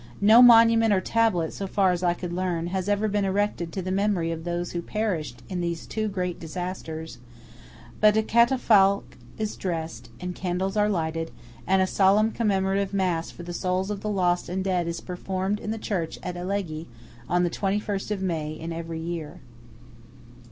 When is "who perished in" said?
4.71-5.61